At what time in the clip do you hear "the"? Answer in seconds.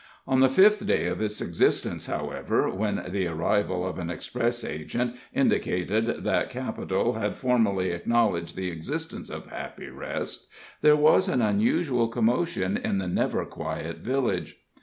0.39-0.49, 3.09-3.27, 8.55-8.71, 12.97-13.07